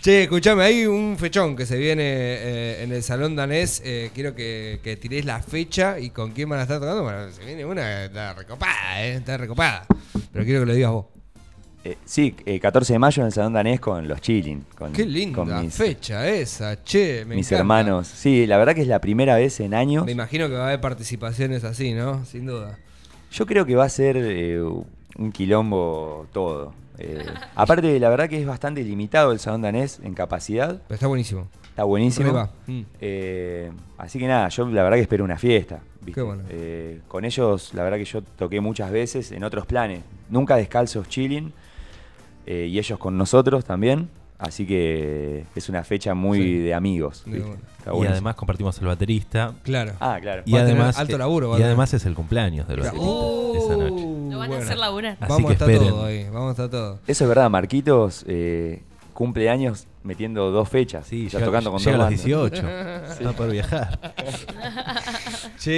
che, 0.00 0.24
escuchame, 0.24 0.64
hay 0.64 0.86
un 0.86 1.16
fechón 1.18 1.56
que 1.56 1.66
se 1.66 1.76
viene 1.76 2.02
eh, 2.04 2.82
en 2.82 2.92
el 2.92 3.02
Salón 3.02 3.36
Danés. 3.36 3.82
eh, 3.84 4.10
quiero 4.14 4.34
que, 4.34 4.80
que 4.82 4.96
tirés 4.96 5.24
la 5.24 5.40
fecha 5.40 5.98
y 5.98 6.10
con 6.10 6.32
quién 6.32 6.48
van 6.48 6.60
a 6.60 6.62
estar 6.62 6.78
tocando. 6.80 7.02
Bueno, 7.02 7.30
se 7.32 7.44
viene 7.44 7.64
una, 7.64 8.04
está 8.04 8.34
recopada, 8.34 9.04
¿eh? 9.04 9.14
Está 9.14 9.36
recopada. 9.36 9.86
Pero 10.32 10.44
quiero 10.44 10.60
que 10.60 10.66
lo 10.66 10.74
digas 10.74 10.90
vos. 10.90 11.06
Eh, 11.84 11.96
sí, 12.04 12.34
eh, 12.46 12.60
14 12.60 12.92
de 12.92 12.98
mayo 13.00 13.22
en 13.22 13.26
el 13.26 13.32
Salón 13.32 13.54
Danés 13.54 13.80
con 13.80 14.06
los 14.06 14.20
Chilling. 14.20 14.64
Con, 14.78 14.92
Qué 14.92 15.04
linda 15.04 15.34
con 15.36 15.60
mis, 15.64 15.74
fecha 15.74 16.28
esa, 16.28 16.80
che. 16.84 17.24
Me 17.24 17.34
mis 17.34 17.46
encanta. 17.48 17.60
hermanos. 17.60 18.06
Sí, 18.06 18.46
la 18.46 18.56
verdad 18.56 18.74
que 18.74 18.82
es 18.82 18.86
la 18.86 19.00
primera 19.00 19.34
vez 19.36 19.58
en 19.58 19.74
años. 19.74 20.04
Me 20.06 20.12
imagino 20.12 20.48
que 20.48 20.54
va 20.54 20.64
a 20.64 20.66
haber 20.68 20.80
participaciones 20.80 21.64
así, 21.64 21.92
¿no? 21.92 22.24
Sin 22.24 22.46
duda. 22.46 22.78
Yo 23.32 23.46
creo 23.46 23.66
que 23.66 23.74
va 23.74 23.84
a 23.84 23.88
ser 23.88 24.16
eh, 24.16 24.60
un 24.62 25.32
quilombo 25.32 26.28
todo. 26.32 26.72
Eh, 27.04 27.24
aparte, 27.56 27.98
la 27.98 28.08
verdad 28.08 28.28
que 28.28 28.40
es 28.40 28.46
bastante 28.46 28.82
limitado 28.84 29.32
el 29.32 29.38
Salón 29.40 29.62
Danés 29.62 30.00
en 30.04 30.14
capacidad. 30.14 30.80
Pero 30.86 30.94
está 30.94 31.06
buenísimo. 31.08 31.48
Está 31.68 31.84
buenísimo. 31.84 32.48
Mm. 32.66 32.80
Eh, 33.00 33.72
así 33.98 34.18
que 34.18 34.26
nada, 34.28 34.48
yo 34.48 34.66
la 34.68 34.82
verdad 34.82 34.96
que 34.98 35.02
espero 35.02 35.24
una 35.24 35.38
fiesta. 35.38 35.80
¿viste? 36.00 36.12
Qué 36.12 36.22
bueno. 36.22 36.42
Eh, 36.50 37.00
con 37.08 37.24
ellos, 37.24 37.72
la 37.74 37.82
verdad 37.82 37.96
que 37.98 38.04
yo 38.04 38.22
toqué 38.22 38.60
muchas 38.60 38.90
veces 38.90 39.32
en 39.32 39.42
otros 39.42 39.66
planes. 39.66 40.00
Nunca 40.30 40.56
descalzos 40.56 41.08
chilling. 41.08 41.52
eh, 42.46 42.66
y 42.70 42.78
ellos 42.78 42.98
con 42.98 43.16
nosotros 43.16 43.64
también. 43.64 44.08
Así 44.38 44.66
que 44.66 45.44
es 45.54 45.68
una 45.68 45.84
fecha 45.84 46.14
muy 46.14 46.38
Sí. 46.38 46.58
de 46.58 46.74
amigos. 46.74 47.22
Y 47.26 47.30
buenísimo. 47.30 48.02
además 48.10 48.34
compartimos 48.34 48.76
el 48.80 48.86
baterista. 48.88 49.54
Claro. 49.62 49.92
Ah, 50.00 50.18
claro. 50.20 50.42
Y 50.44 50.56
además, 50.56 50.98
alto 50.98 51.16
laburo, 51.16 51.56
y 51.58 51.62
además 51.62 51.94
es 51.94 52.04
el 52.06 52.14
cumpleaños 52.14 52.66
del 52.66 52.80
baterista 52.80 53.06
Uh, 53.08 53.56
esa 53.56 53.76
noche. 53.76 54.04
Van 54.48 54.60
a 54.60 54.64
hacer 54.64 54.78
laburar. 54.78 55.16
Así 55.20 55.28
Vamos 55.28 55.46
que 55.46 55.48
a 55.48 55.52
estar 55.52 55.70
esperen. 55.70 55.92
todo 55.92 56.04
ahí. 56.04 56.24
Vamos 56.32 56.48
a 56.48 56.50
estar 56.52 56.68
todo. 56.70 56.98
Eso 57.06 57.24
es 57.24 57.28
verdad, 57.28 57.50
Marquitos 57.50 58.24
eh, 58.28 58.82
cumple 59.14 59.48
años 59.50 59.86
metiendo 60.04 60.50
dos 60.50 60.68
fechas. 60.68 61.06
Sí, 61.06 61.28
ya 61.28 61.38
llega, 61.38 61.46
tocando 61.46 61.70
con 61.70 61.80
llega 61.80 61.96
dos 61.98 62.06
a 62.06 62.10
los 62.10 62.24
bandas. 62.24 62.60
18. 62.60 63.24
Va 63.24 63.30
a 63.30 63.32
poder 63.34 63.52
viajar. 63.52 64.12
Che, 65.58 65.70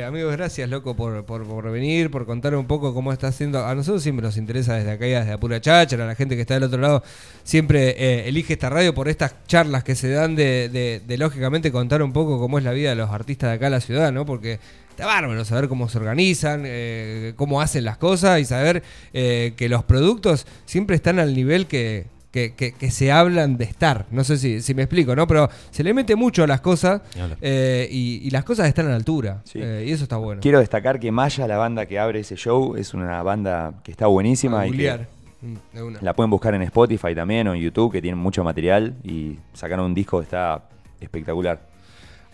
eh, 0.00 0.04
amigos, 0.04 0.32
gracias, 0.36 0.68
loco, 0.68 0.94
por, 0.94 1.24
por, 1.24 1.46
por 1.46 1.70
venir, 1.70 2.10
por 2.10 2.26
contar 2.26 2.54
un 2.54 2.66
poco 2.66 2.92
cómo 2.92 3.12
está 3.12 3.28
haciendo. 3.28 3.64
A 3.64 3.74
nosotros 3.74 4.02
siempre 4.02 4.22
nos 4.24 4.36
interesa 4.36 4.74
desde 4.74 4.90
acá 4.90 5.06
y 5.06 5.10
desde 5.10 5.30
la 5.30 5.40
pura 5.40 5.60
cháchara, 5.60 6.06
la 6.06 6.14
gente 6.14 6.34
que 6.34 6.42
está 6.42 6.54
del 6.54 6.64
otro 6.64 6.80
lado 6.80 7.02
siempre 7.42 7.90
eh, 7.98 8.28
elige 8.28 8.54
esta 8.54 8.68
radio 8.68 8.94
por 8.94 9.08
estas 9.08 9.34
charlas 9.46 9.82
que 9.84 9.94
se 9.94 10.10
dan 10.10 10.36
de, 10.36 10.68
de- 10.68 11.00
de, 11.06 11.18
lógicamente, 11.18 11.72
contar 11.72 12.02
un 12.02 12.12
poco 12.12 12.38
cómo 12.38 12.58
es 12.58 12.64
la 12.64 12.72
vida 12.72 12.90
de 12.90 12.96
los 12.96 13.10
artistas 13.10 13.50
de 13.50 13.56
acá 13.56 13.66
en 13.66 13.72
la 13.72 13.80
ciudad, 13.80 14.12
¿no? 14.12 14.26
Porque 14.26 14.58
está 14.98 15.06
bárbaro 15.06 15.44
saber 15.44 15.68
cómo 15.68 15.88
se 15.88 15.96
organizan, 15.98 16.62
eh, 16.66 17.32
cómo 17.36 17.60
hacen 17.60 17.84
las 17.84 17.98
cosas 17.98 18.40
y 18.40 18.44
saber 18.44 18.82
eh, 19.12 19.52
que 19.56 19.68
los 19.68 19.84
productos 19.84 20.44
siempre 20.66 20.96
están 20.96 21.20
al 21.20 21.34
nivel 21.36 21.66
que, 21.66 22.06
que, 22.32 22.54
que- 22.54 22.72
que 22.72 22.90
se 22.90 23.12
hablan 23.12 23.56
de 23.58 23.64
estar. 23.64 24.06
No 24.10 24.24
sé 24.24 24.38
si, 24.38 24.60
si 24.60 24.74
me 24.74 24.82
explico, 24.82 25.14
¿no? 25.14 25.28
Pero 25.28 25.48
se 25.70 25.84
le 25.84 25.94
mete 25.94 26.16
mucho 26.16 26.42
a 26.42 26.48
las 26.48 26.60
cosas 26.60 27.00
eh, 27.40 27.86
y, 27.92 28.20
y 28.24 28.30
las 28.30 28.42
cosas 28.42 28.66
están 28.66 28.86
a 28.86 28.90
la 28.90 28.96
altura. 28.96 29.40
Sí. 29.44 29.60
Eh, 29.62 29.84
y 29.86 29.92
eso 29.92 30.02
está 30.02 30.16
bueno. 30.16 30.40
Quiero 30.40 30.58
destacar 30.58 30.98
que 30.98 31.12
Maya, 31.12 31.46
la 31.46 31.58
banda 31.58 31.86
que 31.86 31.96
abre 32.00 32.18
ese 32.18 32.34
show, 32.34 32.74
es 32.74 32.92
una 32.92 33.22
banda 33.22 33.74
que 33.84 33.92
está 33.92 34.08
buenísima 34.08 34.66
y 34.66 34.72
que. 34.72 35.06
Mm, 35.40 35.54
la 36.00 36.12
pueden 36.14 36.30
buscar 36.30 36.52
en 36.56 36.62
Spotify 36.62 37.14
también 37.14 37.46
o 37.46 37.54
en 37.54 37.60
YouTube, 37.62 37.92
que 37.92 38.02
tienen 38.02 38.18
mucho 38.18 38.42
material 38.42 38.96
y 39.04 39.38
sacaron 39.54 39.86
un 39.86 39.94
disco 39.94 40.18
que 40.18 40.24
está 40.24 40.64
espectacular. 41.00 41.67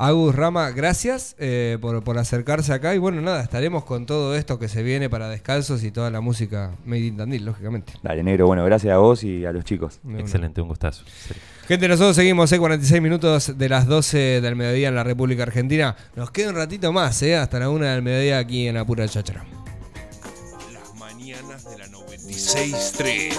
Agus 0.06 0.34
Rama, 0.34 0.70
gracias 0.70 1.34
eh, 1.38 1.78
por, 1.80 2.04
por 2.04 2.18
acercarse 2.18 2.74
acá. 2.74 2.94
Y 2.94 2.98
bueno, 2.98 3.22
nada, 3.22 3.42
estaremos 3.42 3.84
con 3.84 4.04
todo 4.04 4.34
esto 4.34 4.58
que 4.58 4.68
se 4.68 4.82
viene 4.82 5.08
para 5.08 5.30
descalzos 5.30 5.82
y 5.82 5.90
toda 5.90 6.10
la 6.10 6.20
música 6.20 6.72
Made 6.84 7.06
in 7.06 7.16
Tandil, 7.16 7.46
lógicamente. 7.46 7.94
Dale, 8.02 8.22
negro, 8.22 8.46
bueno, 8.46 8.62
gracias 8.66 8.92
a 8.92 8.98
vos 8.98 9.24
y 9.24 9.46
a 9.46 9.52
los 9.52 9.64
chicos. 9.64 10.00
De 10.02 10.10
una. 10.10 10.20
Excelente, 10.20 10.60
un 10.60 10.68
gustazo. 10.68 11.04
Sí. 11.06 11.32
Gente, 11.66 11.88
nosotros 11.88 12.16
seguimos, 12.16 12.52
eh, 12.52 12.58
46 12.58 13.00
minutos 13.00 13.56
de 13.56 13.68
las 13.70 13.86
12 13.86 14.42
del 14.42 14.56
mediodía 14.56 14.88
en 14.88 14.94
la 14.94 15.04
República 15.04 15.44
Argentina. 15.44 15.96
Nos 16.16 16.30
queda 16.30 16.50
un 16.50 16.56
ratito 16.56 16.92
más, 16.92 17.22
eh, 17.22 17.36
hasta 17.36 17.58
la 17.58 17.70
una 17.70 17.92
del 17.92 18.02
mediodía 18.02 18.38
aquí 18.38 18.68
en 18.68 18.74
la 18.74 18.84
pura 18.84 19.08
cháchara. 19.08 19.42
Las 20.70 20.94
mañanas 20.96 21.64
de 21.64 21.78
la 21.78 21.86
96.3. 21.88 23.34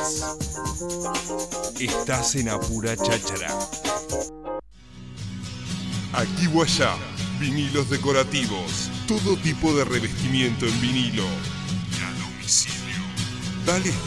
Estás 1.80 2.36
en 2.36 2.50
Apura 2.50 2.96
Cháchara. 2.96 3.50
Aquí 6.16 6.48
o 6.48 6.62
allá, 6.62 6.96
vinilos 7.40 7.90
decorativos. 7.90 8.90
Todo 9.06 9.36
tipo 9.36 9.74
de 9.74 9.84
revestimiento 9.84 10.66
en 10.66 10.80
vinilo. 10.80 11.26
A 11.26 12.10
domicilio. 12.24 13.04
Dale 13.66 13.90
estilo 13.90 14.06